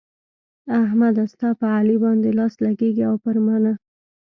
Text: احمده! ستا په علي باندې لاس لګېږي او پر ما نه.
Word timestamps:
احمده! 0.81 1.23
ستا 1.33 1.49
په 1.59 1.65
علي 1.75 1.95
باندې 2.03 2.29
لاس 2.39 2.53
لګېږي 2.65 3.03
او 3.09 3.15
پر 3.23 3.35
ما 3.45 3.57
نه. 3.63 3.73